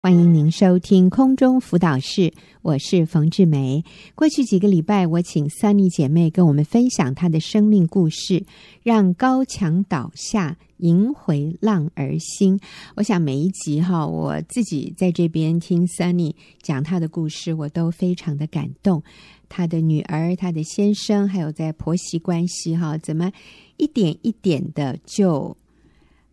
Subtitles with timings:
[0.00, 3.84] 欢迎您收听空中辅导室，我是冯志梅。
[4.14, 8.44] 过去几个礼拜，我请 Sunny 姐妹跟我们分享她的生命故事，
[8.84, 12.60] 让高墙倒下，迎回浪儿心。
[12.94, 19.02] 我想每一集哈，我自己在这边听 Sunny 讲她的故事，我都非常的感动。
[19.48, 23.32] 她的女儿、她的先生，还有在婆媳关系哈，怎么
[23.78, 25.56] 一点一点的就。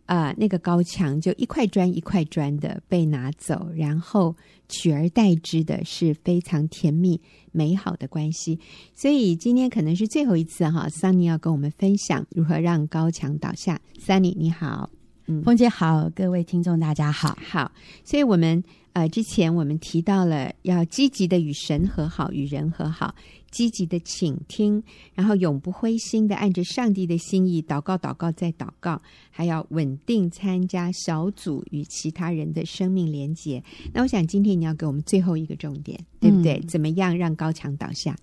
[0.05, 4.35] 啊、呃，那个高墙就一块砖一块砖的被拿走，然后
[4.69, 7.19] 取而代之的是非常甜蜜
[7.51, 8.59] 美好的关系。
[8.93, 13.79] 所以今天可能是最后一次哈，Sunny 要跟我们分享如何让高墙倒下。
[13.99, 14.89] Sunny 你好，
[15.27, 17.71] 嗯，凤姐好，各位听众大家好，好。
[18.03, 18.63] 所以我们
[18.93, 23.15] 呃之前我们提到了要积极的与神和好，与人和好。
[23.55, 24.83] 积极的倾听，
[25.13, 29.01] 然后永不灰心的按着上帝的心意祷告，祷告再祷告，
[29.31, 33.63] 还要稳定参加小组与其他人的生命连结。
[33.93, 36.59] 那我想今天你要给我们最后一个重点，对不对？
[36.61, 38.13] 嗯、怎么样让高墙倒下？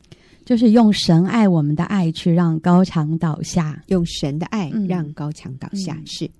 [0.44, 5.94] 就是用神爱我们的爱去让高墙倒下，用神的爱让高墙倒下。
[5.94, 6.30] 嗯、是，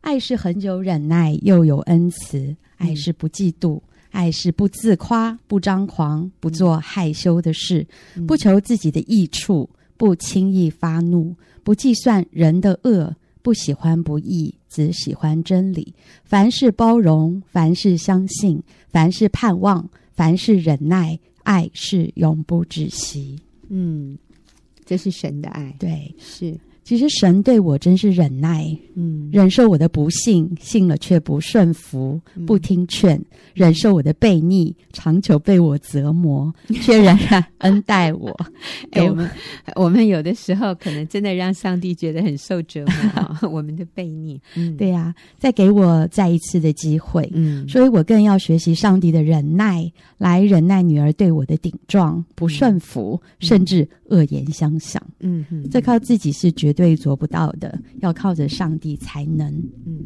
[0.00, 3.80] 爱是恒久忍耐，又有恩慈；爱是不嫉妒。
[4.10, 15.94] 爱是不自夸、不张狂、不做害羞的事，嗯、不求自己的益处，不轻易发怒，不计算人的恶，不喜欢不义，只喜欢真理。
[16.24, 21.18] 凡事包容，凡事相信，凡事盼望，凡事忍耐。
[21.44, 23.40] 爱是永不止息。
[23.70, 24.18] 嗯，
[24.84, 25.74] 这是神的爱。
[25.78, 26.54] 对，是。
[26.88, 36.50] 其实神对我真是忍耐，嗯，忍受我的不幸，信了却不顺服，不听劝，嗯、忍受我的悖逆，长久被我折磨，
[36.80, 38.34] 却仍然恩待我。
[38.92, 39.30] 哎，我们
[39.76, 44.40] 我们有的时候可能真的让上帝觉得很受折磨，我们的悖逆。
[44.56, 55.02] 嗯，对呀、啊，再给我再一次的机会，嗯，所以我更要学习上帝的忍耐，来忍耐女儿对我的顶撞、不顺服，嗯、甚至恶言相向。
[55.20, 56.96] 嗯哼，这靠自己是绝对。
[56.98, 59.48] 做不到的，要靠着上帝才能。
[59.86, 60.04] 嗯，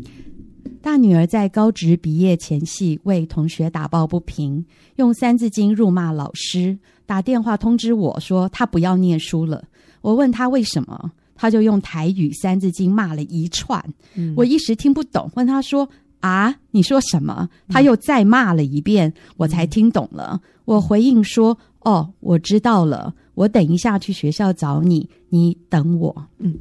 [0.83, 4.65] 大女儿在高职毕业前夕，为同学打抱不平，
[4.97, 9.65] 用三字经辱骂老师，打电话通知我说她不要念书了。
[10.03, 13.83] 我问她为什么，她就用台语三字经骂了一串。
[14.15, 15.89] 嗯，我一时听不懂，问她说
[16.21, 20.43] ：“啊，你说什么？”她又再骂了一遍，我才听懂了。
[20.67, 26.29] 我回应说：“哦，我知道了。”我等一下去学校找你，你等我。
[26.39, 26.59] 嗯，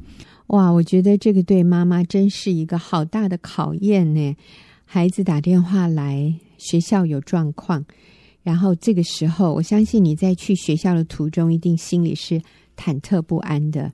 [0.48, 4.36] 哇，我觉得这个对妈妈真是一个好大的考验呢。
[4.84, 7.84] 孩子打电话来，学校有状况，
[8.42, 12.40] 然后这个时候，我相信你在去学校的途中，一定心里是
[12.76, 13.92] 忐忑不安的。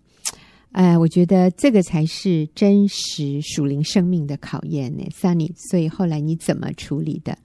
[0.72, 5.50] 哎，我觉得这个才是真实属灵生命的考验呢，Sunny。
[5.56, 7.36] 所以后来你怎么处理的？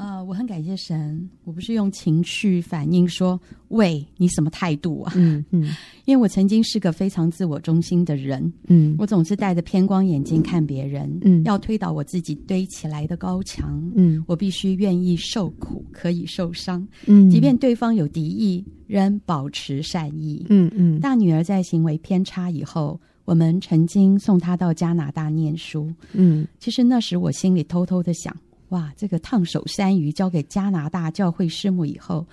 [0.00, 3.38] 呃，我很感谢神，我不是用情绪反应说，
[3.68, 5.12] 喂，你什么态度啊？
[5.14, 20.96] 嗯嗯，嗯 因为我曾经是个非常自我中心的人，嗯，我总是戴着偏光眼镜看别人，嗯，要推倒我自己堆起来的高墙，嗯，我必须愿意受苦，可以受伤，嗯，即便对方有敌意，仍保持善意，嗯嗯。
[20.96, 28.34] 嗯大女儿在行为偏差以后，我们曾经送她到加拿大念书，嗯，其实那时我心里偷偷的想。
[28.70, 32.26] 哇，这个烫手山芋交给加拿大教会师母以后，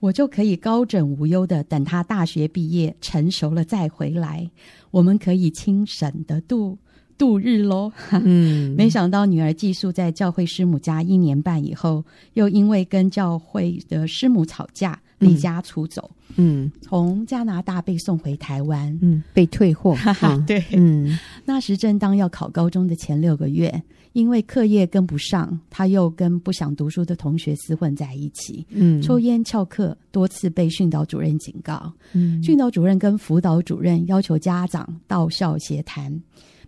[0.00, 4.48] 我就可以高枕无忧的等他大学毕业成熟了再回来，
[4.90, 6.78] 我们可以轻省的度
[7.16, 7.90] 度日喽。
[8.12, 16.10] 嗯， 没想到女儿寄宿在教会师母家一年半以后，又因为跟教会的师母吵架，离家出走。
[16.36, 19.94] 嗯，从加拿大被送回台湾，嗯，被退货。
[19.94, 23.82] 哈 哈，对，嗯，那时正当要考高中的前六个月。
[24.18, 31.92] 因为课业跟不上，他又跟不想读书的同学厮混在一起，嗯，抽烟翘课，多次被训导主任警告。
[32.14, 36.12] 嗯，训导主任跟辅导主任要求家长到校协谈，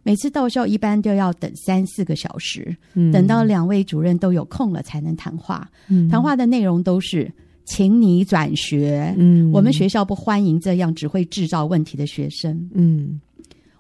[0.05, 5.69] 每次到校一般都要等三四个小时，嗯，等到两位主任都有空了才能谈话。
[5.88, 7.29] 嗯，谈话的内容都是
[7.64, 13.20] 请你转学，嗯，我们学校不欢迎这样只会制造问题的学生，嗯。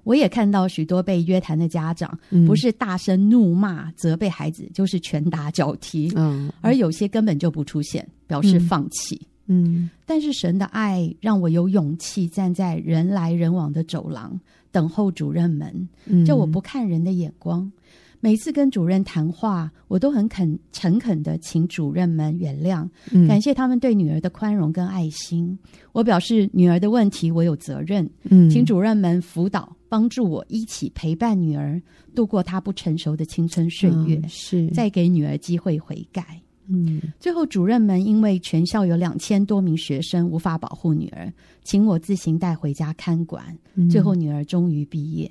[0.04, 9.90] 我也看到许多被约谈的家长，不是大声怒骂责备孩子，就是拳打脚踢，嗯，而有些根本就不出现，表示放弃，嗯。
[10.06, 14.38] 但是神的爱让我有勇气站在人来人往的走廊
[14.72, 15.88] 等候主任们，
[16.26, 17.70] 叫我不看人的眼光。
[18.20, 22.86] 每次跟主任谈话，我都很肯诚恳的请主任们原谅，
[23.26, 25.58] 感谢他们对女儿的宽容跟爱心。
[25.92, 28.08] 我表示女儿的问题我有责任，
[28.50, 31.80] 请主任们辅导帮助我，一起陪伴女儿
[32.14, 36.40] 度过她不成熟的青春岁月，是再给女儿机会悔改。
[36.68, 41.32] 嗯，最后主任们因为全校有两千多名学生无法保护女儿，
[41.64, 43.56] 请我自行带回家看管。
[43.90, 45.28] 最后女儿终于毕业，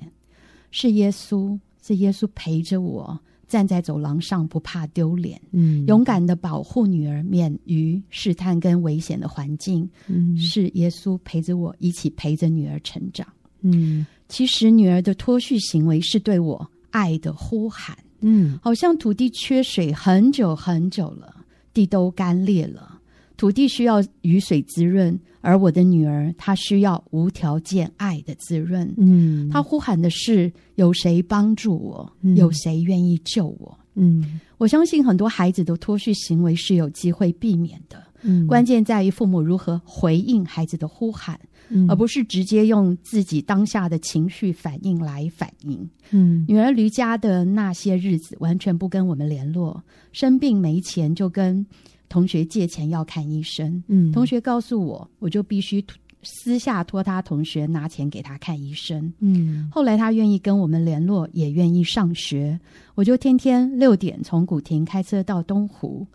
[0.72, 1.56] 是耶稣。
[1.82, 3.18] 是耶稣陪着我
[3.48, 13.26] 站在走廊上，不怕丢脸，嗯，勇敢的保护女儿免于试探跟危险的环境，嗯，是耶稣陪着我一起陪着女儿成长，
[13.62, 21.34] 嗯，其实女儿的脱序行为是对我爱的呼喊，嗯，好像土地缺水很久很久了，
[21.74, 22.99] 地都干裂了，
[23.40, 25.18] 土地需要雨水滋润。
[25.40, 28.92] 而我的女儿，她需要无条件爱的滋润。
[28.98, 32.12] 嗯，她呼喊的是：有谁帮助我？
[32.36, 33.78] 有谁愿意救我？
[33.94, 38.02] 嗯，我相信很多孩子的脱序行为是有机会避免的。
[38.20, 41.40] 嗯，关键在于父母如何回应孩子的呼喊，
[41.70, 45.88] 嗯，而不是直接用自己当下的情绪反应来反应。
[46.10, 49.82] 嗯，女儿离家的那些日子，完全不跟我们联络，
[50.12, 51.64] 生病没钱就跟。
[52.10, 55.82] 同学借钱要看医生，嗯，同学告诉我，我就必须
[56.22, 59.70] 私下托他同学拿钱给他看医生，嗯。
[59.72, 62.60] 后来他愿意跟我们联络，也愿意上学，
[62.94, 66.06] 我就天天六点从古亭开车到东湖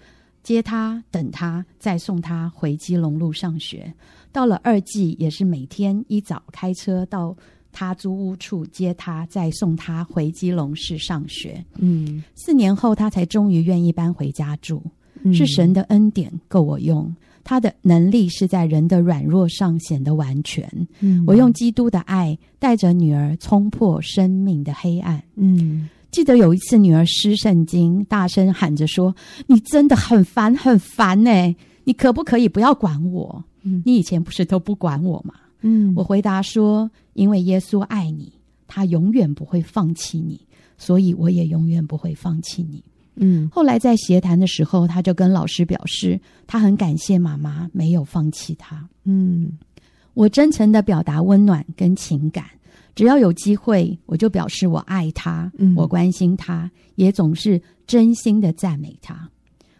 [0.44, 3.92] 接他，等他，再送他回基隆路上学。
[4.32, 7.36] 到了二季，也是每天一早开车到
[7.72, 11.66] 他租屋处接他，再送他回基隆市上学。
[11.78, 14.84] 嗯，四年后，他才终于愿意搬回家住。
[15.34, 17.14] 是神的恩典够我用，
[17.44, 20.70] 他的能力是在人的软弱上显得完全。
[21.00, 25.22] 嗯，我用基督的爱带着女儿冲破生命的黑暗。
[25.36, 29.16] 嗯，记得有一次女儿失圣经，大声喊着说
[29.48, 31.56] ：“你真的很烦，很烦呢、欸！
[31.84, 33.44] 你可不可以不要管我？
[33.64, 38.32] 嗯，你以前不是都不管我吗？”嗯，我回答说：“因为耶稣爱你，
[38.66, 40.40] 他永远不会放弃你，
[40.78, 42.84] 所以我也永远不会放弃你。”
[43.16, 48.88] 嗯，后来在协谈的时候，他就跟老师表示，他很感谢妈妈没有放弃他。
[49.04, 49.52] 嗯，
[50.14, 52.46] 我真诚的表达温暖跟情感，
[52.94, 59.30] 只要有机会，我就表示我爱他，嗯，我关心他，也总是真心的赞美他。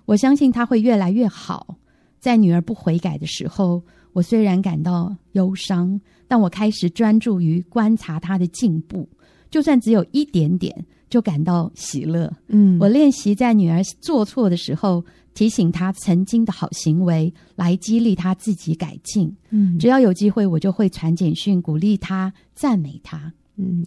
[0.06, 1.78] 我相信他会越来越好。
[2.20, 3.84] 在女儿不悔改的时候，
[4.14, 9.08] 我虽然感到忧伤，但我开始专注于观察她的进步，
[9.52, 10.86] 就算只有一点点。
[11.10, 12.32] 就感到喜乐。
[12.48, 15.04] 嗯，我练习在女儿做错的时候，
[15.34, 19.34] 提醒她曾经的好行为，来激励她自己改进。
[19.50, 23.32] 嗯，只要有机会，我就会传简讯鼓励她、赞美她。
[23.58, 23.86] 嗯，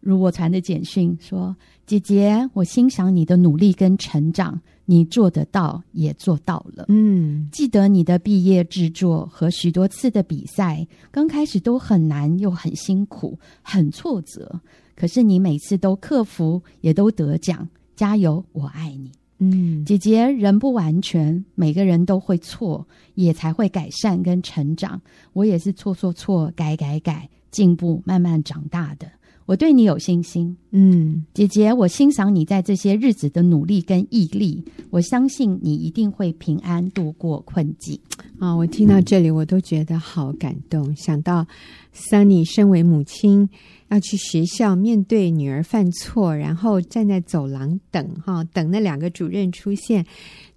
[0.00, 1.54] 如我传的简讯说
[1.86, 14.60] ：“姐姐，我欣赏你的努力跟成长，你做得到，也做到了。”嗯，记得你的毕业制作和许多次的比赛，刚开始都很难，又很辛苦，很挫折。
[14.94, 18.44] 可是你每次都克服，也都得奖，加油！
[18.52, 20.28] 我爱你，嗯，姐姐。
[20.30, 25.00] 人不完全，每个人都会错，也才会改善跟成长。
[25.32, 29.06] 我也是错错错，改改改，进步，慢慢长大的。
[29.44, 37.98] 我对你有信心，嗯，姐姐，我欣赏你在这些日子的努力跟毅力，我相信你一定会平安度过困境。
[38.38, 40.94] 啊、哦，我听到这里，我都觉得好感动。
[40.94, 41.44] 想到
[41.92, 43.48] Sunny 身为母亲，
[43.92, 50.02] 要去学校面对女儿犯错，然后站在走廊等，哈，等那两个主任出现，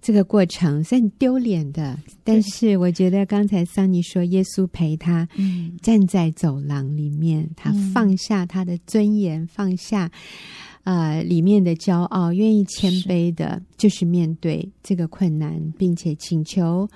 [0.00, 1.98] 这个过程是很丢脸的。
[2.24, 5.28] 但是我觉得刚才 Sunny 说，耶稣陪他
[5.82, 10.10] 站在走廊里面，他放下他的尊严，放下
[10.84, 16.88] 呃里面的骄傲，愿意谦卑的，就是面对这个困难，并且请求。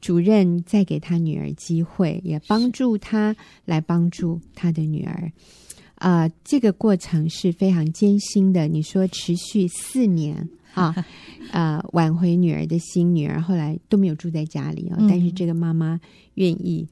[0.00, 5.30] 主任再给他女儿机会，也帮助他来帮助他的女儿。
[6.02, 8.66] 啊、呃，这个过程是非常艰辛的。
[8.66, 10.92] 你说持续四年 啊，
[11.52, 15.06] 呃，挽回女儿的心，女儿后来都没有住在家里啊、哦。
[15.08, 16.00] 但是这个妈妈
[16.34, 16.88] 愿意，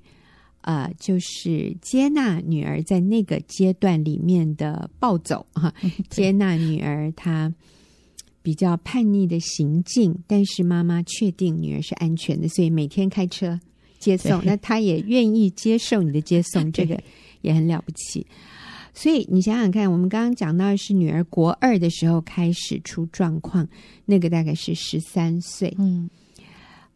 [0.60, 5.74] 呃，就是接纳女儿在那个阶段里面的暴走啊，
[6.08, 7.52] 接纳女儿她。
[8.42, 13.60] 比较叛逆的行径，但是妈妈确定女儿是安全的，所以每天开车
[13.98, 14.42] 接送。
[14.46, 16.98] 那她也愿意接受你的接送， 这个
[17.42, 18.26] 也很了不起。
[18.94, 23.66] 所以你想想看，我们刚刚讲到的是女儿国二的时候开始出状况，
[24.04, 25.74] 那个大概是十三岁。
[25.78, 26.08] 嗯，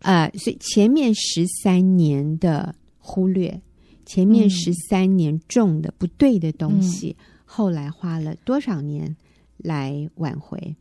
[0.01, 3.61] 呃，所以前面十三年的忽略，
[4.05, 9.17] 前面十三年种的不对的东西，嗯、后来花了多少年？
[9.57, 10.77] 来挽回，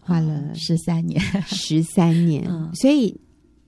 [0.00, 3.18] 花了十三年，十三年， 所以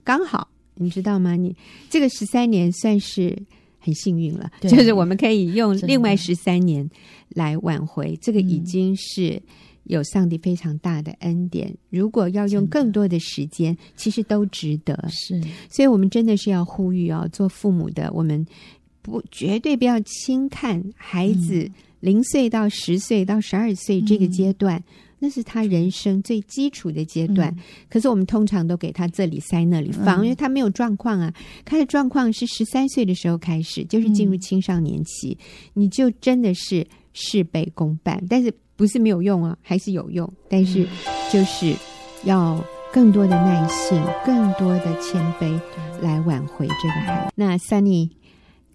[0.04, 1.34] 刚好你知道吗？
[1.34, 1.56] 你
[1.88, 3.36] 这个十三年算是
[3.78, 6.88] 很幸运了，就是我们可以用另外十三年
[7.30, 9.40] 来挽回，这个已经是。
[9.84, 14.94] 有上帝非常大的恩典，如果要用更多的时间，其实都值得。
[15.08, 18.46] 是，所以我们真的是要呼吁哦，做父母的，我们
[19.00, 21.70] 不绝对不要轻看孩子
[22.00, 24.84] 零岁到十岁到十二岁这个阶段，嗯，
[25.18, 27.48] 那是他人生最基础的阶段。
[27.56, 31.32] 嗯，可是我们通常都给他这里塞那里放，嗯，因为他没有状况啊。
[31.64, 35.36] 他的状况是十三岁的时候开始，就是进入青少年期，
[35.74, 38.52] 嗯，你就真的是事倍功半，但是。
[38.78, 40.86] 不是没有用啊，还是有用，但是
[41.32, 41.74] 就是
[42.22, 45.60] 要更多的耐性，更多的谦卑
[46.00, 47.32] 来挽回这个孩子。
[47.34, 48.08] 那 Sunny，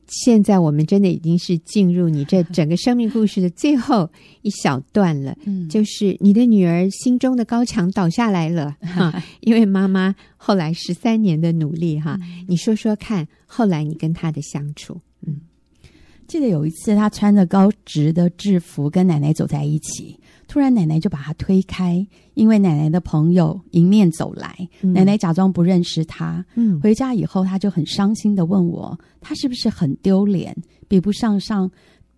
[0.08, 4.10] 现在我们真的已经是进入你这整个生命故事的最后
[4.42, 15.42] 一小段了，嗯，就是你的女儿心中的高墙倒下来了 哈，因为妈妈后来十三年的努力哈，你说说看，后来你跟她的相处，嗯。
[16.26, 20.18] 记得有一次，她穿着高职的制服跟奶奶走在一起，
[20.54, 22.06] 突然奶奶就把他推开，
[22.36, 26.46] 因为奶奶的朋友迎面走来，嗯、奶奶假装不认识他。
[26.54, 30.56] 嗯，回家以后，他就很伤心的问我，他是不是很丢脸，
[30.88, 31.68] 比不上上。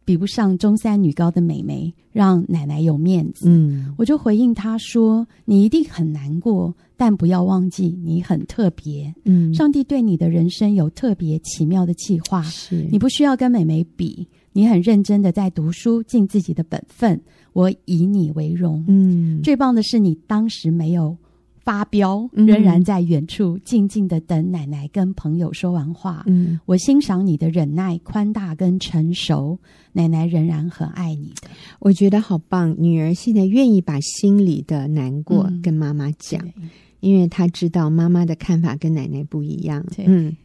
[0.04, 3.50] 比不上中山女高的美眉，让奶奶有面子。
[3.50, 9.12] 嗯，我就回应他说：“你一定很难过，但不要忘记你很特别。
[9.24, 12.44] 嗯，上帝对你的人生有特别奇妙的计划。
[12.44, 17.22] 是，你不需要跟美眉比，你很认真的在读书，尽自己的本分。
[17.52, 18.86] 我以你为荣。
[18.88, 21.18] 嗯，最棒的是你当时没有。”
[21.66, 26.22] 发飙，仍然在远处静静的等奶奶跟朋友说完话。
[26.28, 29.58] 嗯，我欣赏你的忍耐、宽大跟成熟，
[29.92, 31.48] 奶奶仍然很爱你的。
[31.80, 36.70] 我觉得好棒，女儿现在愿意把心里的难过跟妈妈讲，嗯，
[37.00, 39.84] 因为她知道妈妈的看法跟奶奶不一样。
[39.98, 40.38] 嗯。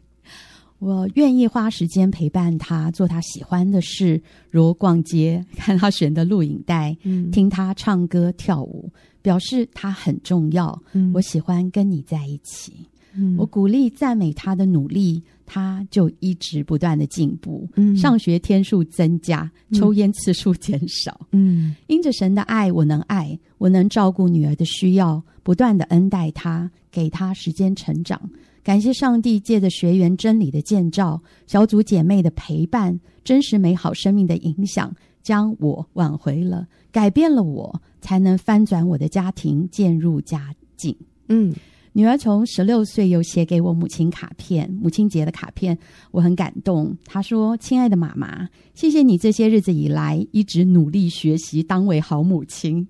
[0.81, 4.21] 我愿意花时间陪伴他，做他喜欢的事，
[4.51, 8.91] 如逛街、 看他选的录影带、嗯、听他唱歌跳舞，
[9.23, 10.77] 表示他很重要。
[10.93, 12.73] 嗯、我喜欢跟你在一起。
[13.15, 17.69] 嗯、我鼓励赞美他的努力，他就一直不断的进步。
[17.77, 21.21] 嗯、上学天数增加，抽烟次数减少。
[21.33, 28.21] 嗯，因着神的爱，我能爱，我能照顾女儿的需要，不断的恩待她，给她时间成长。
[28.63, 40.95] 感谢上帝借着学员真理的建造、小组姐妹的陪伴、真实美好生命的影响，将我挽回了，改变了我，才能翻转我的家庭，渐入佳境。
[41.29, 41.55] 嗯，
[41.93, 45.77] 女儿从十六岁又写给我母亲卡片，母亲节的卡片，
[46.13, 46.97] 我很感动。
[47.05, 52.87] 她说：“亲爱的妈妈，谢谢你这些日子以来一直努力学习当位好母亲。”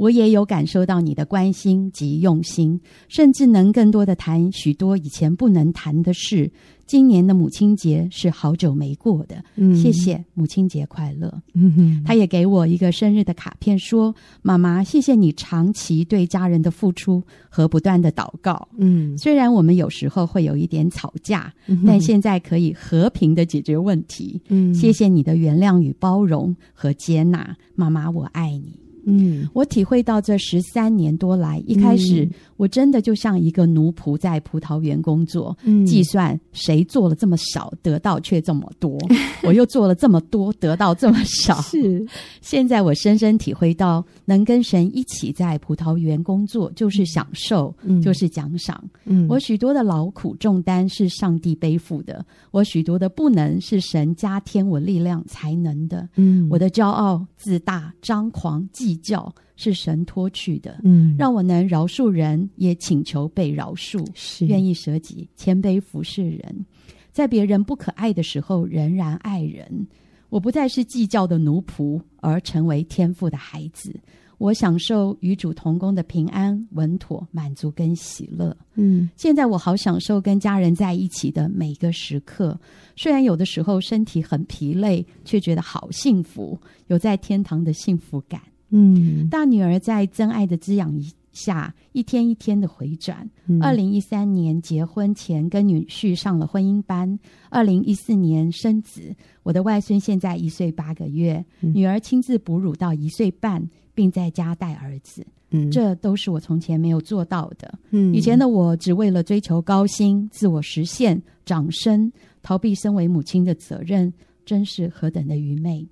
[0.00, 6.50] 我也有感受到你的关心及用心，甚至能更多的谈许多以前不能谈的事。
[6.86, 11.30] 今年的母亲节是好久没过的，嗯，谢谢，母亲节快乐。
[11.52, 18.66] 嗯哼，他也给我一个生日的卡片，说：“妈妈，谢谢你长期对家人的付出和不断的祷告。
[18.78, 24.40] 嗯，虽然我们有时候会有一点吵架，嗯，但现在可以和平的解决问题。
[24.48, 38.98] 嗯，谢谢你的原谅与包容和接纳，妈妈，我爱你。”嗯，我体会到这十三年多来，一开始我真的就像一个奴仆在葡萄园工作，嗯，计算谁做了这么少，得到却这么多，
[39.44, 41.60] 我又做了这么多，得到这么少。
[41.62, 42.06] 是，
[42.40, 48.82] 现在我深深体会到，能跟神一起在葡萄园工作，就是享受，嗯，就是奖赏。
[49.04, 56.08] 嗯，我许多的劳苦重担是上帝背负的，我许多的不能是神加添我力量才能的。
[56.16, 66.66] 嗯，我的骄傲、自大、张狂、计较是神脱去的，嗯，让我能饶恕人，也请求被饶恕，是愿意舍己，谦卑服侍人，
[67.12, 69.86] 在别人不可爱的时候仍然爱人。
[70.28, 73.94] 我不再是计较的奴仆，而成为天赋的孩子。
[74.38, 78.56] 我享受与主同工的平安、稳妥、满足跟喜乐。
[78.74, 82.58] 嗯，现在我好享受跟家人在一起的每个时刻。
[82.96, 88.40] 虽然有的时候身体很疲累，却觉得好幸福，有在天堂的幸福感。
[88.70, 90.92] 嗯，大女儿在真爱的滋养
[91.32, 93.28] 下，一天一天的回转。
[93.60, 97.18] 二零一三年结婚前，跟女婿上了婚姻班。
[97.48, 105.26] 二零一四年生子，我的外孙现在一岁八个月，嗯、女儿亲自哺乳到一岁半，并在家带儿子。
[105.50, 107.76] 嗯，这都是我从前没有做到的。
[107.90, 114.12] 嗯，以前的我只为了追求高薪、自我实现、掌声，逃避身为母亲的责任，
[114.44, 115.84] 真是何等的愚昧。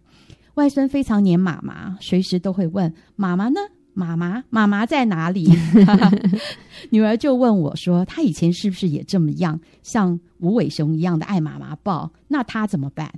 [0.59, 3.61] 外孙非常黏妈妈，随时都会问妈妈呢？
[3.95, 5.49] 妈妈，妈妈在哪里？
[6.91, 12.11] 女儿就问我说：“她以前是不是也这么样，像无尾熊一样的爱妈妈抱？
[12.27, 13.09] 那她怎么办？”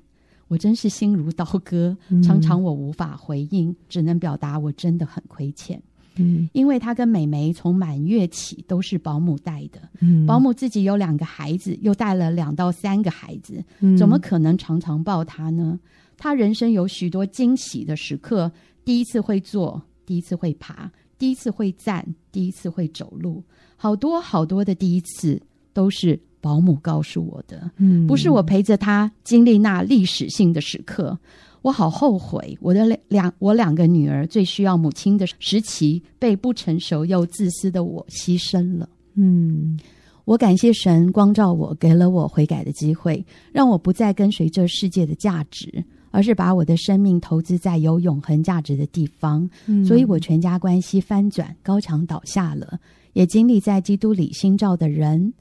[0.49, 5.81] 我真是心如刀割，常常我无法回应，只能表达我真的很亏欠。
[6.17, 13.65] 嗯，因为她跟美眉从满月起都是保姆带的，嗯，保姆自己有两个孩子，又带了两到三个孩子，
[13.97, 15.79] 怎么可能常常抱她呢？
[16.21, 18.53] 她人生有许多惊喜的时刻，
[18.85, 19.83] 第一次会坐。
[20.07, 23.45] 第一次会爬，第一次会站，第一次会走路，
[23.77, 25.41] 好多好多的第一次
[25.73, 31.17] 都是保姆告诉我的，嗯，不是我陪着他经历那历史性的时刻，
[31.63, 39.79] 我好后悔，我的两我两个女儿最需要母亲的时期，被不成熟又自私的我牺牲了，嗯，
[40.25, 45.85] 我感谢神光照我，给了我悔改的机会，让我不再跟随这世界的价值。
[46.11, 52.79] 而是把我的生命投资在有永恒价值的地方，嗯，所以我全家关系翻转，高墙倒下了，
[53.13, 55.33] 也经历在基督里新造的人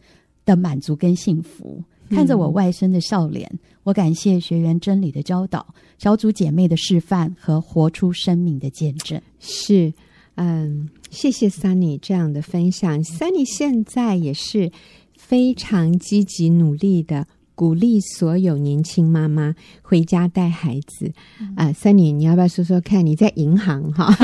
[0.46, 1.84] 的满足跟幸福。
[2.10, 3.48] 看着我外甥的笑脸，
[3.84, 5.64] 我感谢学员真理的教导，
[6.00, 9.22] 小组姐妹的示范和活出生命的见证。
[9.40, 9.94] 是，
[10.36, 13.04] 嗯，谢谢 Sunny 这样的分享。
[13.04, 14.72] Sunny 现在也是
[15.18, 17.28] 非常积极努力的。
[17.60, 21.12] 鼓励所有年轻妈妈回家带孩子
[21.58, 23.06] 啊，Sunny，你要不要说说看？
[23.06, 24.16] 你在银行哈，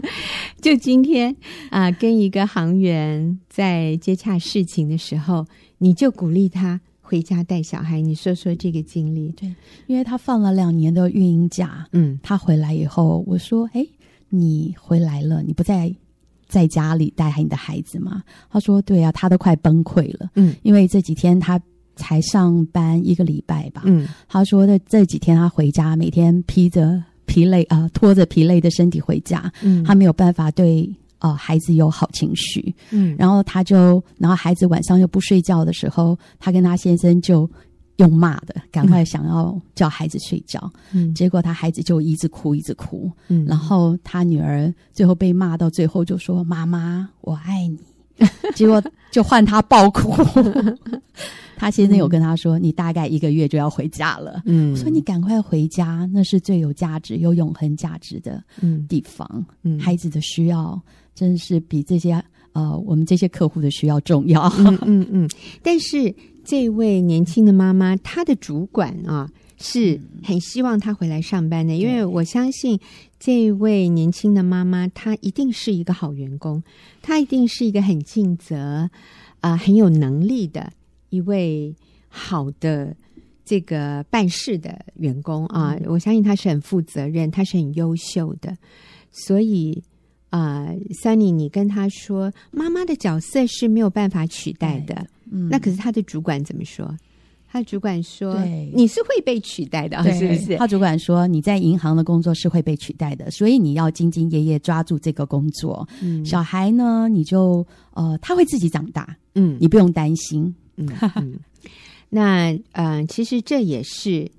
[0.62, 1.30] 就今天
[1.68, 5.44] 啊、呃，跟一个行员在接洽事情的时候，
[5.76, 8.00] 你就鼓励他回家带小孩。
[8.00, 9.32] 你说说这个经历。
[9.32, 9.54] 对，
[9.86, 13.86] 因为他放了两年的育婴假，嗯，他回来以后，我说：“哎，
[14.30, 15.94] 你回来了，你不在
[16.46, 21.60] 在家里带你的孩子吗？”他说：“对啊，他都快崩溃了，嗯，因为这几天他。”
[21.98, 37.50] 才上班一个礼拜吧，嗯，他说的这几天他回家，每天披着疲累啊、呃，拖着疲累的身体回家，嗯，他没有办法对呃孩子有好情绪，嗯，然后他就，然后孩子晚上又不睡觉的时候，他跟他先生就
[37.96, 47.78] 用骂的，赶快想要叫孩子睡觉，嗯，结果他孩子就一直哭一直哭，嗯，然后他女儿最后被骂到最后就说：“妈妈，我爱你。”
[48.54, 50.12] 结果就换他爆哭。
[51.60, 58.40] 他先生有跟他说：“嗯、你大概一个月就要回家了。”嗯，我说你赶快回家，那是最有价值、有永恒价值的
[58.88, 59.44] 地方。
[59.64, 60.80] 嗯，孩子的需要
[61.16, 64.48] 真是比这些呃我们这些客户的需要重要。
[64.58, 65.28] 嗯嗯嗯。
[65.60, 69.28] 但是这位年轻的妈妈，她的主管啊
[69.58, 72.78] 是很希望他回来上班的，因为我相信
[73.18, 76.62] 这位年轻的妈妈，她一定是一个好员工，
[77.02, 78.88] 她一定是一个很尽责
[79.40, 80.72] 啊、呃、很有能力的。
[81.10, 81.74] 一位
[82.08, 82.94] 好的
[83.44, 88.56] 这个办事的员工啊，嗯、我相信她是很负责任，她是很优秀的。
[89.10, 89.82] 所以
[90.30, 95.06] 啊、呃，Sunny，你跟他说，妈妈的角色是没有办法取代的。
[95.30, 96.94] 嗯，那可是他的主管怎么说？
[97.50, 98.38] 他主管说
[98.74, 105.88] ：“你是会被取代的，是不是？”他主管说：“你在银行的工作是会被取代的，所以你要兢兢业业抓住这个工作。
[106.02, 109.16] 嗯，小孩呢，你就呃，他会自己长大。
[109.34, 111.38] 嗯，你不用担心。”嗯，嗯，
[112.10, 114.30] 那嗯、呃，其实这也是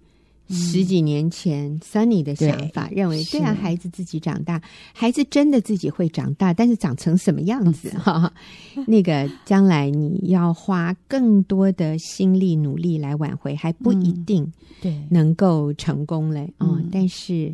[0.50, 4.62] 十几年前 Sunny 的想法，嗯、认为对啊，孩子自己长大，
[4.94, 8.34] 孩子真的自己会长大，但是长成什么样子哈？
[8.76, 16.52] 嗯、那个将来你要花更多的心力努力来挽回，还不一定对能够成功嘞。
[16.60, 17.54] 嗯，嗯，但是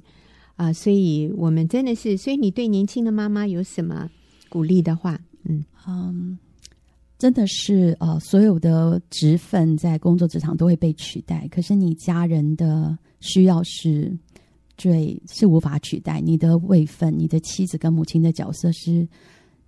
[0.55, 4.09] 啊、呃，所以我们真的是，所以你对年轻的妈妈有什么
[4.47, 5.19] 鼓励的话？
[5.43, 6.37] 嗯嗯。
[7.17, 14.15] 真的是呃，所有的职分在工作职场都会被取代，可是你家人的需要是
[14.77, 16.19] 最是无法取代。
[16.19, 19.07] 你的位分，你的妻子跟母亲的角色是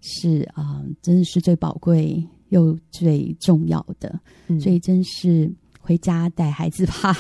[0.02, 4.20] 是啊、呃，真的是最宝贵又最重要的。
[4.48, 7.16] 嗯、所以真是回家带孩子吧，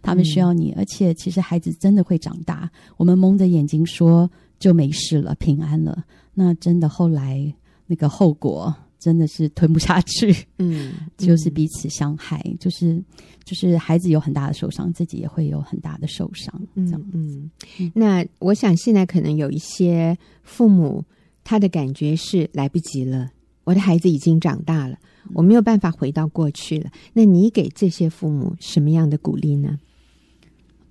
[0.00, 2.70] 他们需要你，嗯、而且其实孩子真的会长大。
[2.96, 7.52] 我们蒙着眼睛说就没事了，平安了，那真的后来
[7.86, 8.72] 那个后果。
[9.04, 12.98] 真的是吞不下去，嗯， 就是彼此伤害，嗯、就是
[13.44, 17.50] 就是孩子有很大的受伤，自己也会有很大的受伤，嗯嗯。
[17.92, 21.04] 那我想现在可能有一些父母，
[21.44, 23.30] 他的感觉是来不及了，
[23.64, 24.98] 我的孩子已经长大了，
[25.34, 26.90] 我没有办法回到过去了。
[27.12, 29.78] 那你给这些父母什么样的鼓励呢？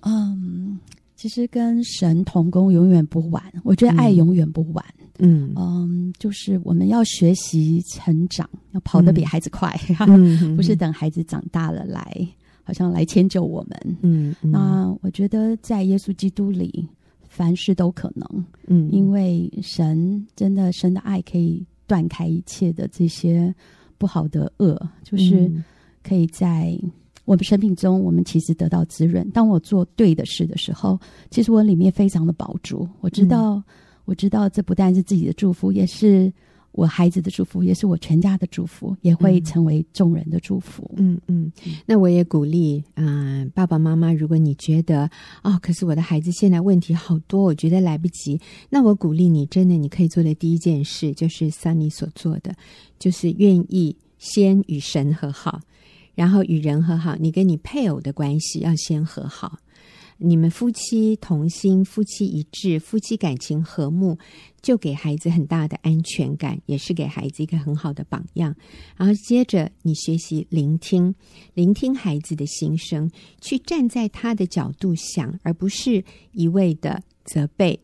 [0.01, 0.79] 嗯，
[1.15, 4.85] 其实跟神同工永远不晚，我觉得爱永远不晚。
[4.99, 9.73] 嗯嗯嗯，就是我们要学习成长，要跑得比孩子快，
[10.07, 12.27] 嗯、 不是等孩子长大了来
[12.63, 13.97] 好像来迁就我们。
[14.01, 16.87] 嗯，嗯，那我觉得在耶稣基督里，
[17.27, 18.45] 凡事都可能。
[18.67, 23.53] 嗯，因为神真的神的爱可以断开一切的这些
[23.97, 25.51] 不好的恶，就是
[26.01, 26.77] 可以在
[27.25, 29.29] 我们生命中，我们其实得到滋润。
[29.31, 30.99] 当我做对的事的时候，
[31.29, 32.87] 其实我里面非常的饱足。
[32.99, 33.63] 我知道，嗯、
[34.05, 36.31] 我知道这不但是自己的祝福，也是。
[36.75, 40.89] 我孩子的祝福，也是我全家的祝福，也会成为众人的祝福。
[40.97, 41.51] 嗯嗯，
[41.85, 45.07] 那我也鼓励，啊、爸爸妈妈，如果你觉得
[45.43, 52.55] 哦，可是我的孩子现在问题好多，我觉得来不及，那我鼓励你，真的你可以做的第一件事，就是 Sunny 所做的，
[52.97, 55.61] 就是愿意先与神和好，
[56.15, 57.15] 然后与人和好。
[57.17, 59.59] 你跟你配偶的关系要先和好，
[60.17, 64.17] 你们夫妻同心，夫妻一致，夫妻感情和睦。
[64.61, 68.55] 就给孩子很大的安全感，也是给孩子一个很好的榜样。
[68.95, 71.13] 然后接着你学习聆听，
[71.53, 77.77] 聆听孩子的心声，去站在他的角度想，而不是一味的责备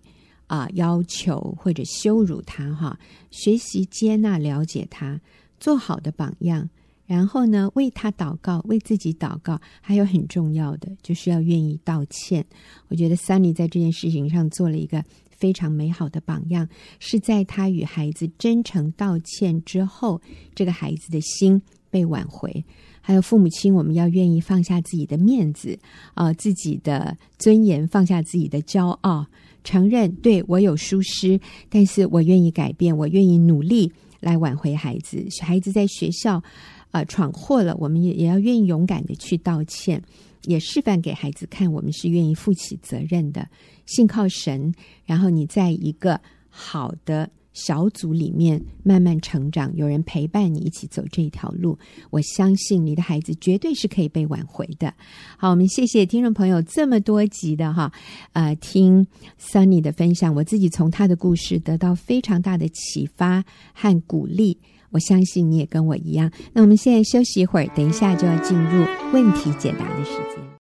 [0.47, 2.73] 啊、要求或者羞辱他。
[2.73, 2.97] 哈，
[3.29, 5.19] 学习接纳、了解他，
[5.59, 6.69] 做好的榜样。
[7.09, 9.59] 然后呢，为他祷告，为自己祷告。
[9.81, 12.45] 还有很重要的，就是要愿意道歉。
[12.87, 15.03] 我觉得 Sunny 在这件事情上做了一个。
[15.31, 16.67] 非常美好的榜样，
[16.99, 20.21] 是在他与孩子真诚道歉之后，
[20.53, 22.65] 这个孩子的心被挽回。
[22.99, 25.79] 还有父母亲，我们要愿意放下自己的面子
[26.13, 29.25] 啊、自己的尊严，放下自己的骄傲，
[29.63, 35.25] 承认对我有疏失，但是我愿意改变，我愿意努力来挽回孩子。
[35.41, 36.43] 孩子在学校、
[36.91, 40.01] 呃、闯祸了，我们也也要愿意勇敢的去道歉，
[40.45, 43.47] 也示范给孩子看，我们是愿意负起责任的。
[43.85, 44.73] 信靠神，
[45.05, 51.77] 然后你在一个好的小组里面慢慢成长，有人陪伴你一起走这一条路，
[52.09, 54.93] 我相信你的孩子绝对是可以被挽回的。
[55.37, 57.91] 好，我们谢谢听众朋友这么多集的哈，
[58.33, 59.05] 呃，听
[59.39, 64.59] Sunny 的分享，我自己从他的故事得到非常大的启发和鼓励。
[64.91, 66.31] 我相信你也跟我一样。
[66.53, 70.58] 那我们现在休息一会儿，等一下就要进入问题解答的时间。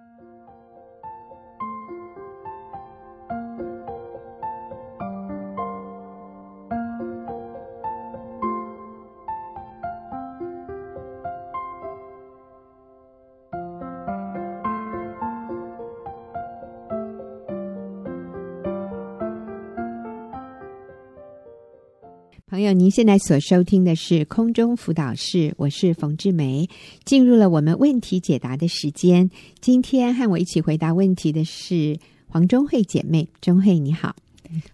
[22.52, 26.68] 朋友，您现在所收听的是空中辅导室，我是冯志梅。
[27.06, 29.30] 进入了我们问题解答的时间。
[29.62, 34.18] 今天和我一起回答问题的是黄中慧姐妹，中慧你好，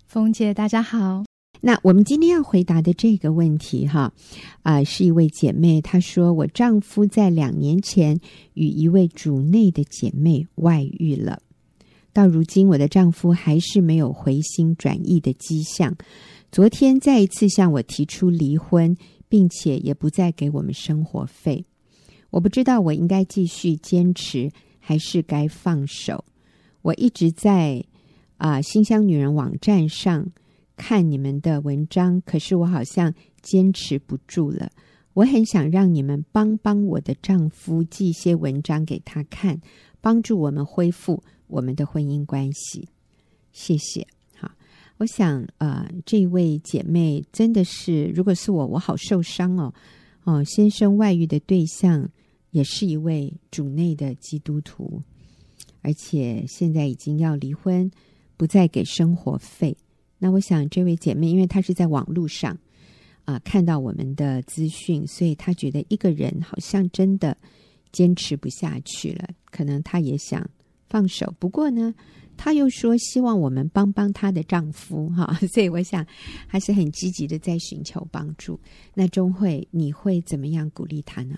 [0.08, 1.24] 冯姐大家好。
[1.62, 4.12] 那我们今天要回答的这个问题，哈，
[4.64, 8.20] 啊，是一位姐妹，她说我丈夫在两年前
[8.56, 11.44] 与一位主内的姐妹外遇了，
[12.12, 15.96] 到如今我的丈夫还是没有回心转意的迹象。
[16.58, 18.98] 昨天再一次向我提出离婚，
[19.30, 21.64] 并且也不再给我们生活费。
[22.32, 26.26] 我不知道我应该继续坚持，还是该放手。
[26.82, 27.86] 我一直在
[28.38, 30.32] 啊、呃、馨香女人网站上
[30.76, 34.72] 看你们的文章，可是我好像坚持不住了。
[35.14, 39.62] 我很想让你们帮帮我的丈夫，寄一些文章给他看，
[40.02, 42.90] 帮助我们恢复我们的婚姻关系。
[43.52, 44.08] 谢谢。
[44.98, 49.72] 我想，呃，这位姐妹真的是，如果是我，我好受伤哦。
[50.24, 52.10] 哦，先生外遇的对象
[52.50, 55.02] 也是一位主内的基督徒，
[55.82, 57.90] 而且现在已经要离婚，
[58.36, 59.78] 不再给生活费。
[60.18, 62.58] 那我想，这位姐妹，因为她是在网络上
[63.26, 67.38] 啊、看到我们的资讯，所以她觉得一个人好像真的
[67.92, 70.50] 坚持不下去了，可能她也想
[70.90, 71.34] 放手。
[71.40, 71.94] 不过呢，
[72.36, 76.06] 她又说希望我们帮帮她的丈夫哈， 所以我想
[76.48, 78.60] 还是很积极的在寻求帮助。
[78.94, 81.36] 那钟慧，你会怎么样鼓励她呢？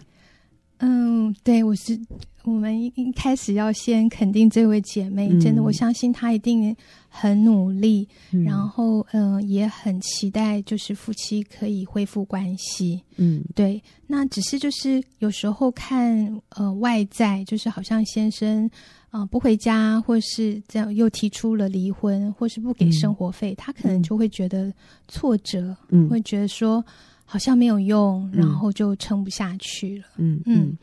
[0.81, 1.99] 嗯，对，我是
[2.43, 6.73] 我们一开始要先肯定这位姐妹，嗯、真的，我相信她一定
[7.09, 13.03] 很努力，嗯、然后嗯、呃，也很期待就是夫妻可以恢复关系。
[13.17, 18.69] 嗯，对，那只是就是有时候看呃外在，就是好像先生。
[19.09, 24.71] 啊、呃，不回家，或是这样又提出了离婚，或是不给生活费，嗯、他可能就会觉得
[25.07, 26.83] 挫折，嗯，会觉得说
[27.25, 30.55] 好像没有用，嗯、然后就撑不下去了，嗯嗯。
[30.57, 30.77] 嗯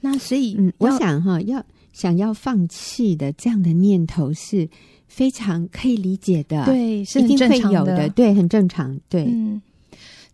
[0.00, 1.60] 那所以，嗯，我想哈，要
[1.92, 4.68] 想要放弃的这样的念头是
[5.08, 9.60] 非常可以理解的，对，是很正常的，一定会有的，对，很正常，对，嗯。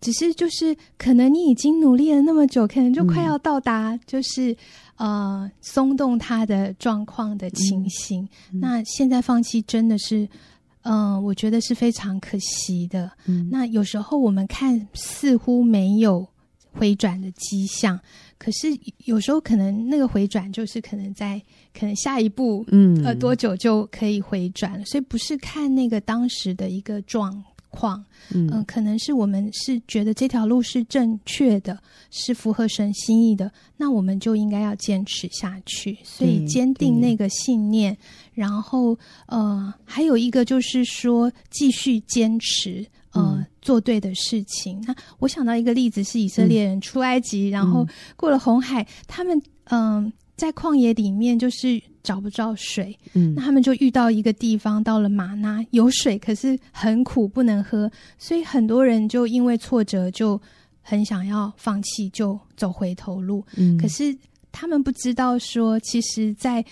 [0.05, 4.53] 只是就是可能你已经努力了那么久，可能就快要到达，就是、
[4.97, 5.09] 嗯、
[5.41, 8.29] 呃松动它的状况的情形。
[8.53, 10.29] 嗯、那现在放弃真的是，
[10.83, 13.11] 嗯、呃，我觉得是非常可惜的。
[13.25, 16.29] 嗯、那有时候我们看似乎没有
[16.71, 17.99] 回转的迹象。
[18.37, 18.69] 可是
[19.07, 21.41] 有时候可能那个回转就是可能在
[21.73, 24.85] 可能下一步，嗯，呃，多久就可以回转了。
[24.85, 27.43] 所以不是看那个当时的一个状
[27.75, 31.79] 况，嗯、呃，可能是我们是觉得这条路是正确的，
[32.11, 35.99] 是符合神心意的，那我们就应该要坚持下去。
[36.05, 37.97] 所以坚定那个信念，
[38.33, 42.87] 然后呃，还有一个就是说继续坚持。
[43.15, 44.83] 呃，嗯、做对的事情。
[44.89, 60.41] 那我想到一个例子是以色列人出埃及，嗯、然后过了红海，他们嗯、呃、在旷野里面就是找不着水，嗯，那他们就遇到一个地方，到了玛拿有水，可是很苦，不能喝，所以很多人就因为挫折就
[60.83, 63.45] 很想要放弃，就走回头路。
[63.57, 64.17] 嗯，可是
[64.51, 66.65] 他们不知道说，其实，在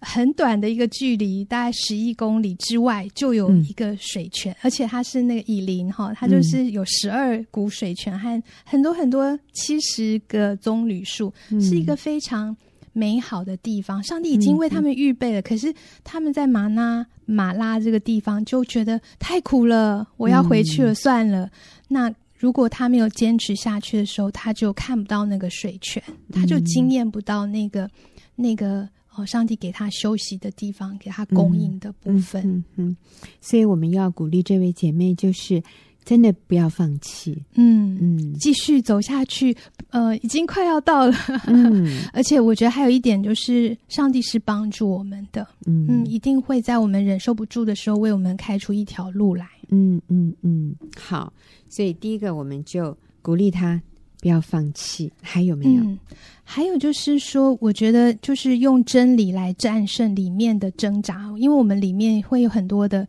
[0.00, 12.54] 很短的一个距离，大概十一公里之外，就有一个水泉，嗯、而且它是那个以林哈，它就是有十二股水泉和很多很多七十个棕榈树，嗯、是一个非常
[12.94, 14.02] 美好的地方。
[14.02, 15.70] 上帝已经为他们预备了，嗯、可是
[16.02, 21.44] 他们在马拉马拉这个地方就觉得太苦了，我要回去了，算了。
[21.44, 21.50] 嗯、
[21.88, 26.02] 那如果他没有坚持下去的时候，他就看不到那个水泉，
[26.32, 27.90] 他就经验不到那个
[28.34, 28.88] 那个。
[29.16, 32.64] 哦，上帝给他休息的地方，给他供应的部分。
[32.74, 32.96] 嗯，
[33.40, 35.62] 所以我们要鼓励这位姐妹，就是
[36.04, 37.36] 真的不要放弃。
[37.54, 39.56] 嗯嗯，继续走下去。
[39.90, 41.14] 呃，已经快要到了。
[41.46, 45.46] 嗯， 而且我觉得还有一点就是，上帝是帮助我们的。
[45.66, 49.46] 嗯嗯，一定会在我们忍受不住的时候，为我们开出一条路来。
[49.70, 51.32] 嗯嗯嗯，好。
[51.68, 53.80] 所以第一个，我们就鼓励他。
[54.20, 55.82] 不要放弃，还有没有？
[55.82, 55.98] 嗯，
[56.42, 63.06] 还有就是说，我觉得就是用真理来战胜里面的挣扎，因为我们里面会有很多的，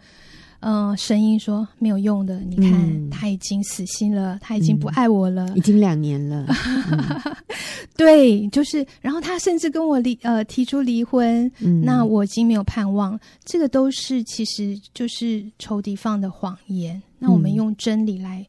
[0.66, 2.40] 呃，声音说没有用的。
[2.40, 6.48] 你看，嗯，他已经死心了，他已经不爱我了，已经两年了。
[7.96, 11.46] 对，就是，然后他甚至跟我离，呃，提出离婚。
[11.60, 17.00] 嗯，那我已经没有盼望，这个都是其实就是仇敌放的谎言。
[17.20, 18.44] 那我们用真理来，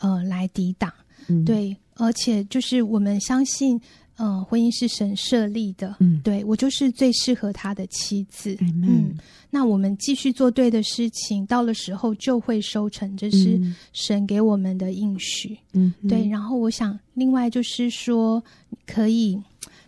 [0.00, 0.92] 呃，来抵挡。
[1.28, 1.76] 嗯，对。
[1.94, 3.80] 而且就是我们相信，
[4.20, 13.58] 嗯、呃，婚姻是神设立的，嗯，对，我就是最适合他的妻子，嗯，嗯，那我们继续做对的事情，到了时候就会收成，这是
[13.94, 16.28] 神给我们的应许，嗯，对。
[16.28, 18.42] 然后我想，另外就是说，
[18.86, 19.40] 可以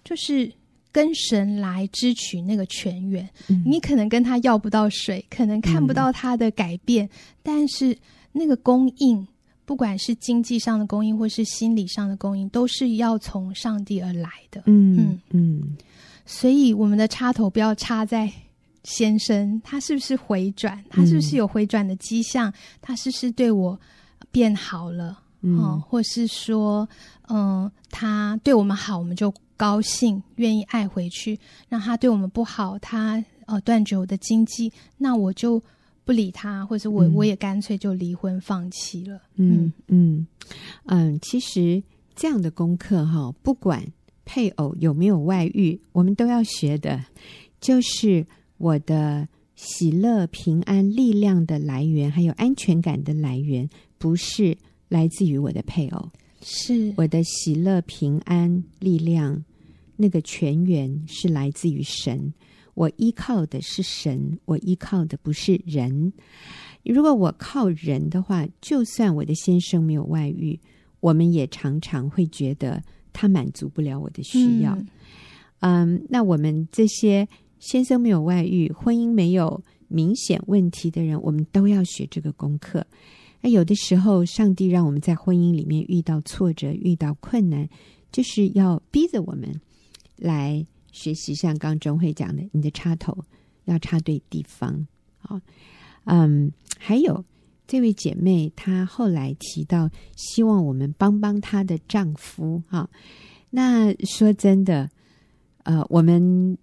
[0.03, 0.51] 就是
[0.91, 7.11] 跟神来支取那个泉源，嗯、你可能跟他要不到水，可能看不到他的改变，嗯、
[7.43, 7.97] 但是
[8.33, 9.29] 那个供应。
[9.73, 14.63] 不管是经济上的供应，或是心理上的供应，都是要从上帝而来的。
[14.67, 15.77] 嗯嗯嗯，
[16.27, 18.31] 所以我们的插头不要插在
[18.85, 20.85] 先生，他是不是回转？
[20.91, 22.51] 他是不是有回转的迹象？
[22.51, 23.81] 嗯、他是不是对我
[24.31, 25.19] 变好了？
[25.41, 26.87] 嗯、哦，或是说，
[27.29, 31.35] 嗯、呃，他对我们好，我们就高兴，愿意爱回去；
[31.71, 35.63] 让他对我们不好，他呃断绝我的经济，那我就。
[36.05, 39.21] 不理他，或者我、嗯、我也干脆就离婚放弃了。
[39.37, 39.73] 嗯。
[39.89, 40.27] 嗯。
[40.87, 41.83] 嗯，其实
[42.15, 43.85] 这样的功课哈，不管
[44.25, 47.05] 配偶有没有外遇，我们都要学的，
[47.61, 48.27] 就是
[48.59, 54.57] 我的喜乐、平安、力量的来源，还有安全感的来源，不是
[54.89, 56.09] 来自于我的配偶，
[56.43, 56.93] 是。
[56.97, 59.45] 我的喜乐、平安、力量，
[59.97, 62.33] 那个泉源是来自于神。
[62.75, 66.13] 我依靠的是神，我依靠的不是人。
[66.85, 70.59] 如果我靠人的话，就算我的先生没有外遇，
[71.01, 72.83] 我们也常常会觉得
[73.13, 74.77] 他满足不了我的需要。
[75.61, 77.29] 嗯，um, 那我们这些
[77.61, 82.85] 先生没有外遇、婚姻没有明显问题的人，我们都要学这个功课。
[83.41, 87.69] 那有的时候，上帝让我们在婚姻里面遇到挫折、遇到困难，
[88.11, 89.53] 就是要逼着我们
[90.17, 90.67] 来。
[90.93, 93.17] 学习像刚钟慧讲的，你的插头
[93.65, 94.87] 要插对地方。
[95.19, 95.41] 好，
[96.05, 97.25] 嗯，还有
[97.67, 102.63] 这位姐妹，她后来提到希望我们帮帮她的丈夫。
[102.69, 102.89] 哈，
[103.51, 104.89] 那说真的，
[105.65, 106.57] 呃，我们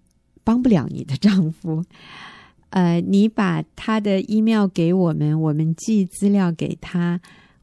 [0.44, 1.84] 帮不了你的丈夫。
[2.70, 7.20] 呃，你把他的 email 给我们，我们寄资料给他，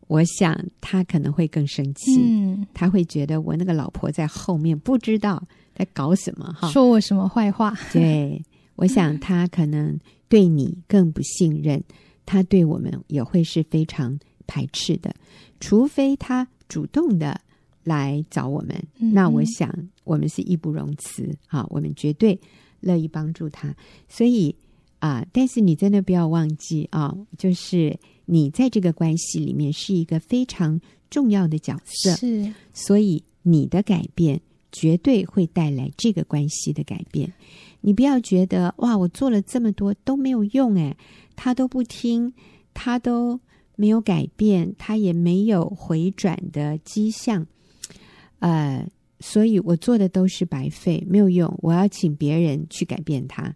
[0.08, 2.20] 我想他可能会更生气。
[2.22, 5.42] 嗯，他会觉得我那个老婆在后面不知道。
[5.78, 6.52] 在搞什么？
[6.54, 7.78] 哈，说我什么坏话？
[7.94, 8.44] 对，
[8.76, 11.82] 我想他可能对你更不信任，
[12.26, 15.14] 他对我们也会是非常排斥的，
[15.60, 17.40] 除非他主动的
[17.84, 19.72] 来找我们，嗯、那我想
[20.04, 22.40] 我们是义不容辞啊，我们绝对
[22.80, 23.76] 乐意帮助他。
[24.10, 24.56] 所以
[25.00, 34.42] 啊，但是你真的不要忘记啊，就是你在这个关系里面是一个非常重要的角色，是，所以你的改变
[34.80, 37.34] 绝对会带来这个关系的改变。
[37.82, 40.96] 你不要觉得哇，我做了这么多都没有用诶，
[41.36, 42.32] 他都不听，
[42.74, 43.40] 他都
[43.76, 47.48] 没有改变，他也没有回转的迹象，
[48.40, 48.88] 呃，
[49.20, 51.52] 所以我做的都是白费，没有用。
[51.62, 53.56] 我要请别人去改变他，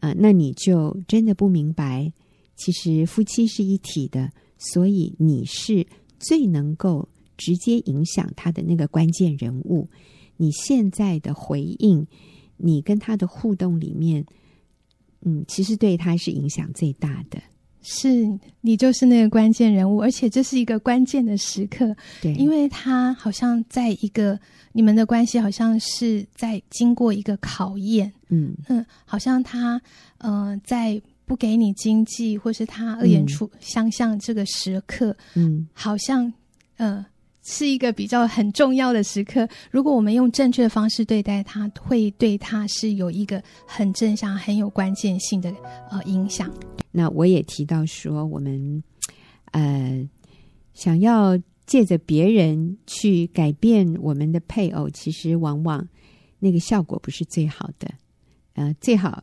[0.00, 2.12] 呃，那你就真的不明白，
[2.54, 5.86] 其实夫妻是一体的，所以你是
[6.18, 9.88] 最能够直接影响他的那个关键人物。
[10.36, 12.06] 你现在的回应。
[12.56, 14.24] 你跟他的互动里面，
[15.22, 17.42] 嗯，其实对他是影响最大的，
[17.82, 24.38] 是你就是那个关键人物，而且这是一个关键的时刻，对，因为他好像在一个
[24.72, 29.78] 你们的关系好像是在经过一个考验，嗯嗯，好像他
[30.18, 36.32] 呃在不给你经济，或是他恶言出相向这个时刻，嗯，好像
[36.76, 37.04] 呃。
[37.44, 39.46] 是一个比较很重要的时刻。
[39.70, 45.54] 如果我们用正确的方式对待他，会对他是有一个很正向、很有关键性的
[45.90, 46.50] 呃影响。
[46.90, 48.82] 那我也提到说，我们
[49.52, 50.08] 呃
[50.72, 55.86] 想要借着别人去改变我们的配偶，其实往往
[56.38, 57.88] 那个效果不是最好的。
[58.54, 59.22] 呃，最好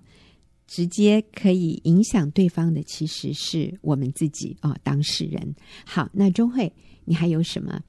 [0.67, 5.55] 直接可以影响对方的，其实是我们自己哦，当事人。
[5.85, 6.71] 好，那钟慧，
[7.05, 7.81] 你还有什么？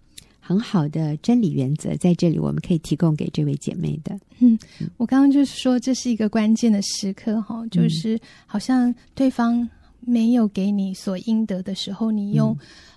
[0.45, 4.19] 很好的真理原则，在这里我们可以提供给这位姐妹的。
[4.41, 4.59] 嗯，
[4.97, 9.67] 我刚刚就是说，这是一个关键的时刻哈，就是好像对方
[10.01, 12.51] 没有给你所应得的时候，你用、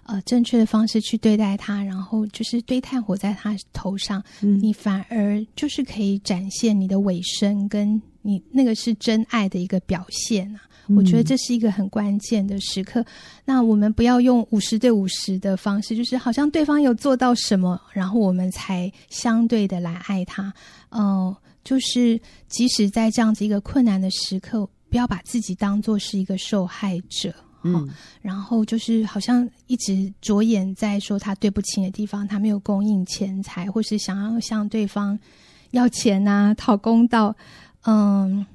[0.05, 10.62] 嗯、呃正确的方式去对待他，然后就是堆炭火在他头上，嗯、你反而就是可以展现你的尾声，跟你那个是真爱的一个表现啊。
[10.89, 13.02] 我觉得这是一个很关键的时刻。
[13.02, 13.06] 嗯、
[13.45, 20.54] 那我们不要用五十对五十的方式，就是好像对方有做到什么，然后我们才相对的来爱他。
[20.89, 27.34] 嗯、呃，就是即使在这样子一个困难的时刻，不要把自己当做是一个受害者。
[27.63, 27.89] 嗯，
[28.21, 35.17] 然后就是好像一直着眼在说他对不起的地方，他没有供应钱财，或是想要向对方
[35.71, 37.36] 要钱啊，讨公道。
[37.86, 38.45] 嗯。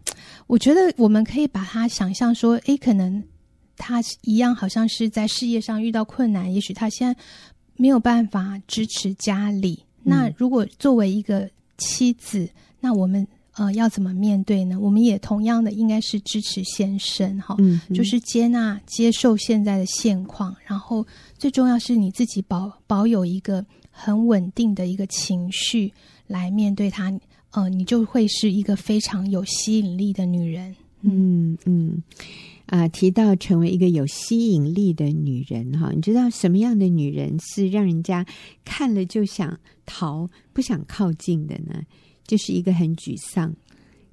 [0.51, 3.23] 我觉得我们可以把他想象说，诶，可能
[3.77, 7.21] 他一样，好像是在事业上遇到困难，也许他现在
[7.77, 9.79] 没有办法支持家里。
[10.03, 14.77] 嗯、那如果作为一个妻子，那我们呃要怎么面对呢？
[14.81, 21.07] 我们也同样的应该是支持先生哈，嗯、就是接纳、接受现在的现况，然后
[21.39, 25.93] 最重要是你自己保保有一个很稳定的一个情绪
[26.27, 27.17] 来面对他。
[27.53, 30.77] 呃，你就会是一个非常有吸引力的女人。
[31.01, 32.01] 嗯嗯，
[32.67, 38.25] 啊，提到成为一个有吸引力的女人哈，你知道什么样的女人是让人家
[38.65, 41.83] 看了就想逃、不想靠近的呢？
[42.25, 43.53] 就是一个很沮丧，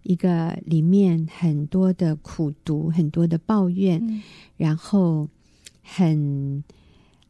[0.02, 4.24] 一个里面很多的苦读、很多的抱怨，嗯、
[4.56, 5.28] 然后
[5.84, 6.64] 很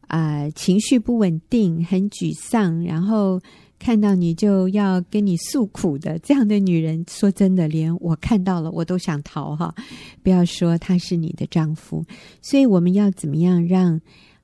[0.06, 3.38] 啊、呃、情绪不稳定、很沮丧，然后。
[3.78, 9.74] 看到你就要跟你诉苦的这样的女人，说真的，连我看到了我都想逃哈！
[10.22, 12.04] 不要说他是你的丈夫，
[12.42, 13.94] 所以我们要怎么样让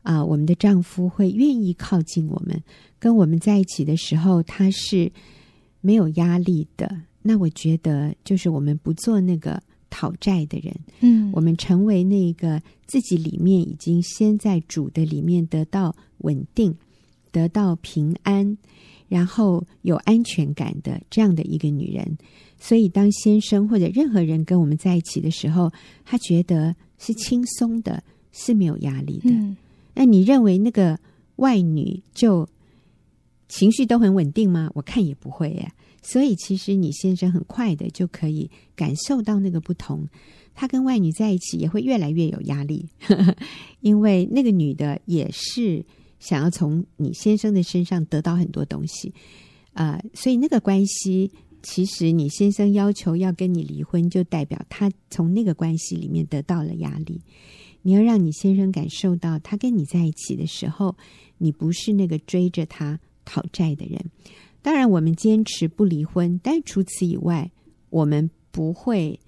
[0.02, 2.62] 啊、呃、我们的丈夫会愿意靠近我们，
[2.98, 5.10] 跟我们在一起的时候他是
[5.80, 6.96] 没有压力的。
[7.20, 16.76] 那我觉得就是我们不做那个讨债的人，嗯，我们成为那个自己里面已经先在主的里面得到稳定，
[17.32, 18.56] 得到平安。
[19.14, 22.18] 然后有安全感的这样的一个女人，
[22.58, 25.70] 所以当先生或者任何人跟我们在一起的时候，
[26.04, 29.30] 他觉得是轻松的，是没有压力的。
[29.30, 29.56] 嗯、
[29.94, 30.98] 那你认为那个
[31.36, 32.48] 外女就
[33.48, 34.68] 情绪都很稳定吗？
[34.74, 35.72] 我看也不会呀。
[36.02, 40.08] 所以其实你先生很快的就可以感受到那个不同，
[40.56, 42.88] 他跟外女在一起也会越来越有压力，
[43.80, 45.84] 因为那个女的也是。
[46.24, 49.12] 想要从你先生的身上得到很多东西，
[49.74, 51.30] 啊、所以那个关系，
[51.62, 57.20] 其实你先生要求要跟你离婚，就代表他从那个关系里面得到了压力。
[57.82, 60.96] 你要让你先生感受到，他跟你在一起的时候，
[61.36, 64.02] 你不是那个追着他讨债的人。
[64.62, 67.52] 当然，我们坚持不离婚，但除此以外，
[67.90, 69.20] 我们不会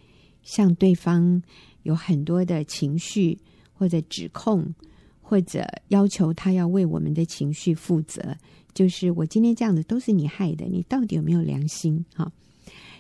[0.42, 1.42] 向对方
[1.82, 3.38] 有很多的情绪
[3.74, 4.74] 或者指控。
[5.28, 8.36] 或者要求他要为我们的情绪负责，
[8.72, 12.04] 就是我今天这样子都是你害的，你到底有没有良心？
[12.14, 12.30] 哈，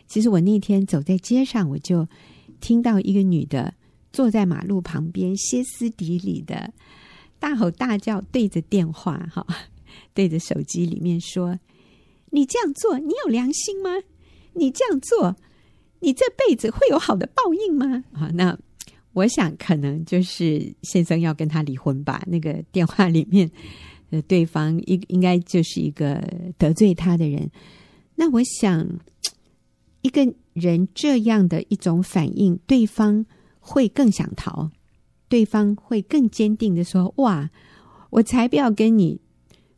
[0.08, 2.08] 其实我那天走在街上，我就
[2.60, 3.72] 听到一个女的
[4.12, 6.74] 坐在马路旁边，歇斯底里的
[7.38, 9.46] 大吼大叫，对着电话，哈，
[10.12, 11.56] 对着手机里面说
[12.32, 13.90] ：“你这样做，你有良心吗？
[14.54, 15.36] 你这样做，
[16.00, 18.58] 你这辈子会有好的报应吗？”啊，那。
[19.16, 22.22] 我想，可能就是先生要跟他离婚吧。
[22.26, 23.50] 那个电话里面，
[24.10, 26.22] 呃，对方应应该就是一个
[26.58, 27.50] 得罪他的人。
[28.14, 28.86] 那我想，
[30.02, 33.24] 一个人这样的一种反应，对方
[33.58, 34.70] 会更想逃，
[35.30, 37.48] 对方会更坚定的说：“哇，
[38.10, 39.18] 我才不要跟你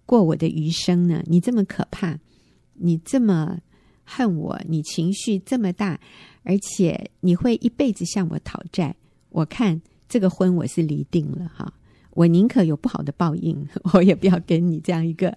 [0.04, 1.22] 过我的余生呢！
[1.26, 2.18] 你这么可怕，
[2.74, 3.60] 你这么
[4.02, 6.00] 恨我，你情绪这么大，
[6.42, 8.96] 而且你会一辈子向我讨债。”
[9.30, 11.72] 我看这个婚我是离定了哈，
[12.10, 15.36] 我宁可有不好的报应， 我也不要跟你这样一个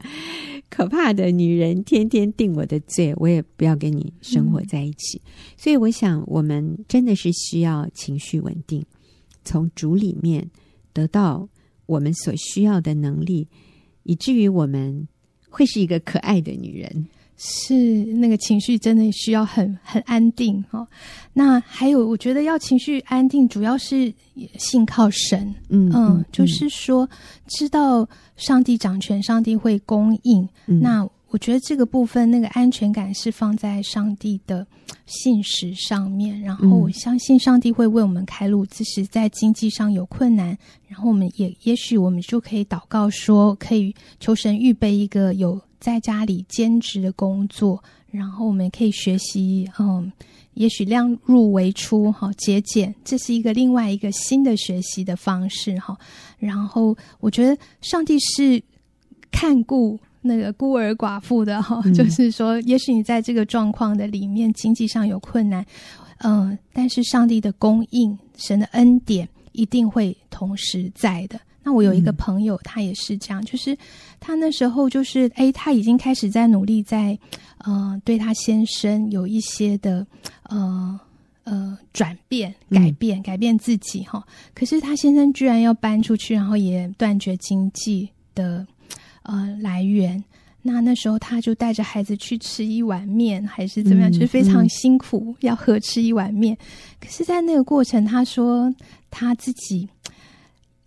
[0.69, 5.21] 可怕的女人天天定我的罪，我也不要跟你生活在一起。
[5.57, 8.83] 所以我想，我们真的是需要情绪稳定，
[9.43, 10.49] 从主里面
[10.93, 11.47] 得到
[11.85, 13.47] 我们所需要的能力，
[14.03, 15.07] 以至于我们
[15.49, 17.07] 会是一个可爱的女人。
[17.43, 17.73] 是
[18.05, 20.87] 那个情绪真的需要很很安定哈、哦。
[21.33, 24.13] 那还有，我觉得要情绪安定，主要是
[24.59, 25.51] 信靠神。
[25.69, 27.09] 嗯嗯，嗯，就是说
[27.47, 30.47] 知道上帝掌权，上帝会供应。
[30.67, 34.67] 嗯、那我觉得这个部分，那个安全感是放在上帝的
[35.07, 36.39] 信实上面。
[36.41, 38.63] 然后我相信上帝会为我们开路。
[38.67, 40.55] 即使在经济上有困难，
[40.87, 45.59] 然后我们也也许我们就可以祷告说，可以求神预备一个有。
[45.81, 50.09] 在家里兼职的工作，然后我们可以学习，嗯，
[50.53, 55.97] 也许量入为出，哈，节俭，这是一个另外一个新的学习的方式，哈。
[56.37, 58.61] 然后我觉得上帝是
[59.31, 65.65] 看顾那个孤儿寡妇的，哈、嗯，就是说，也许你在这个状况的里面，经济上有困难，
[66.19, 71.39] 嗯，但是上帝的供应，神的恩典一定会同时在的。
[71.63, 73.77] 那我有一个朋友，他也是这样，就是
[74.19, 77.15] 他那时候就是，诶，他已经开始在努力在，
[77.59, 80.05] 呃，对他先生有一些的，
[80.49, 80.99] 呃
[81.43, 84.25] 呃转变、改变、嗯、改变自己哈。
[84.55, 88.65] 可是他先生居然要搬出去，然后也断绝经济的
[89.21, 90.23] 呃来源。
[90.63, 96.57] 那那时候他就带着孩子去吃一碗面，还是怎么样，嗯、就是非常辛苦，嗯、要合吃一碗面。
[96.99, 98.73] 可是，在那个过程，他说
[99.11, 99.87] 他自己。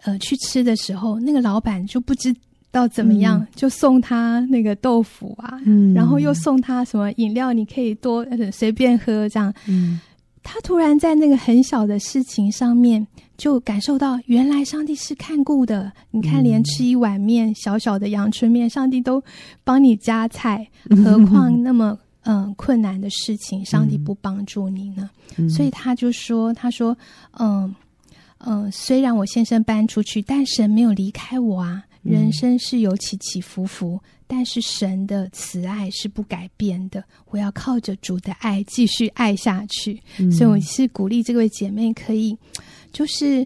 [0.04, 2.34] 呃，去吃的时候，那个老板就不知
[2.70, 9.52] 道怎么样，嗯、就送他那个豆腐啊，嗯，然后又送他什么饮料，你可以多随便喝这样。
[9.66, 9.98] 嗯，
[10.42, 13.06] 他突然在那个很小的事情上面，
[13.38, 15.90] 就感受到原来上帝是看顾的。
[16.10, 19.22] 你看，连吃一碗面，嗯、小小的阳春面，上帝都
[19.64, 20.68] 帮你加菜，
[21.02, 25.08] 何况那么嗯、呃、困难的事情，上帝不帮助你呢？
[25.38, 26.94] 嗯、所以他就说：“他说，
[27.38, 27.74] 嗯。”
[28.46, 31.84] 嗯、呃，虽然我先生搬出去，但神没有离开我啊。
[32.02, 37.02] 人生是有起起伏伏，嗯、但是神的慈爱是不改变的。
[37.30, 39.98] 我要靠着主的爱继续爱下去。
[40.18, 42.36] 嗯、所以我是鼓励这位姐妹可以，
[42.92, 43.40] 就是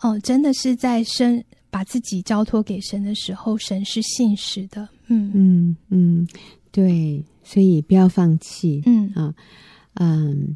[0.00, 4.86] 哦、呃，真的是在生把自己交托给神的时候，神是信实的。
[5.06, 6.28] 嗯嗯嗯，
[6.70, 8.82] 对，所以不要放弃。
[8.84, 9.34] 嗯啊
[9.94, 10.54] 嗯，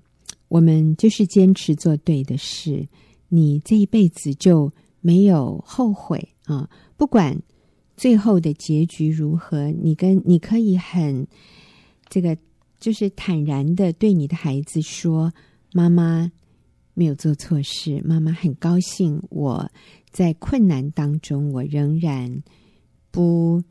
[0.49, 2.87] 我们就是坚持做对的事。
[3.37, 4.73] 你这一辈子就
[5.03, 6.71] 没有后悔啊！
[6.97, 7.39] 不管
[7.95, 11.27] 最后的结局如何，你跟你可以很
[12.09, 12.37] 这个，
[12.81, 15.31] 就是坦然的对你的孩子说
[15.75, 16.33] ：“妈妈
[16.95, 19.71] 没有做错事，妈妈很高兴我
[20.11, 22.43] 在困难当中，我仍然
[23.11, 23.63] 不。”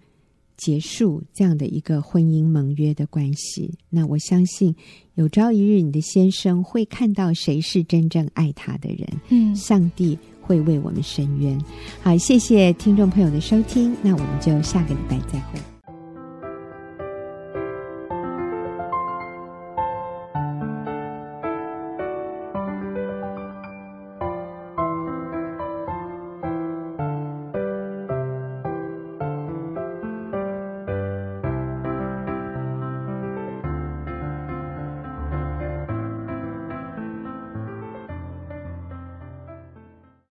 [0.57, 4.75] 结束这样的一个婚姻盟约的关系，那我相信
[5.15, 11.59] 有朝一日你的先生会看到谁是真正爱他的人，嗯，上帝会为我们伸冤。
[12.01, 15.74] 好，谢谢听众朋友的收听，那我们就下个礼拜再会。